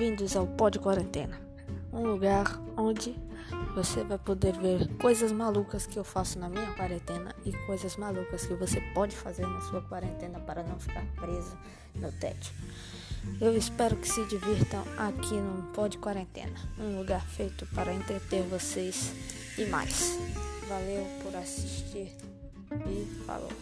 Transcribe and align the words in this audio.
Bem-vindos 0.00 0.34
ao 0.34 0.46
Pod 0.46 0.78
Quarentena, 0.78 1.38
um 1.92 2.06
lugar 2.06 2.58
onde 2.74 3.14
você 3.74 4.02
vai 4.02 4.16
poder 4.16 4.58
ver 4.58 4.88
coisas 4.96 5.30
malucas 5.30 5.86
que 5.86 5.98
eu 5.98 6.04
faço 6.04 6.38
na 6.38 6.48
minha 6.48 6.72
quarentena 6.72 7.36
e 7.44 7.52
coisas 7.66 7.98
malucas 7.98 8.46
que 8.46 8.54
você 8.54 8.80
pode 8.94 9.14
fazer 9.14 9.46
na 9.46 9.60
sua 9.60 9.82
quarentena 9.82 10.40
para 10.40 10.62
não 10.62 10.80
ficar 10.80 11.04
preso 11.16 11.54
no 11.96 12.10
tédio. 12.12 12.50
Eu 13.42 13.54
espero 13.54 13.94
que 13.94 14.08
se 14.08 14.24
divirtam 14.24 14.82
aqui 14.96 15.34
no 15.34 15.64
Pod 15.74 15.98
Quarentena, 15.98 16.58
um 16.78 16.96
lugar 16.96 17.20
feito 17.26 17.66
para 17.74 17.92
entreter 17.92 18.42
vocês 18.44 19.12
e 19.58 19.66
mais. 19.66 20.18
Valeu 20.66 21.06
por 21.22 21.36
assistir 21.36 22.16
e 22.86 23.04
falou. 23.26 23.52